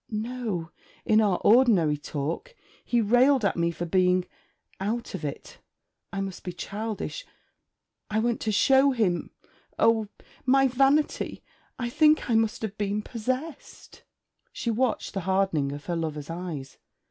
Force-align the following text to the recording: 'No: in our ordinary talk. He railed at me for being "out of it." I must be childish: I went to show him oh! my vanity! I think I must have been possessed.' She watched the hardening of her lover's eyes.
'No: 0.09 0.71
in 1.05 1.21
our 1.21 1.37
ordinary 1.43 1.95
talk. 1.95 2.55
He 2.83 3.01
railed 3.01 3.45
at 3.45 3.55
me 3.55 3.69
for 3.69 3.85
being 3.85 4.25
"out 4.79 5.13
of 5.13 5.23
it." 5.23 5.59
I 6.11 6.21
must 6.21 6.43
be 6.43 6.51
childish: 6.53 7.23
I 8.09 8.17
went 8.17 8.41
to 8.41 8.51
show 8.51 8.93
him 8.93 9.29
oh! 9.77 10.07
my 10.43 10.67
vanity! 10.67 11.43
I 11.77 11.87
think 11.91 12.31
I 12.31 12.33
must 12.33 12.63
have 12.63 12.79
been 12.79 13.03
possessed.' 13.03 14.01
She 14.51 14.71
watched 14.71 15.13
the 15.13 15.19
hardening 15.29 15.71
of 15.71 15.85
her 15.85 15.95
lover's 15.95 16.31
eyes. 16.31 16.79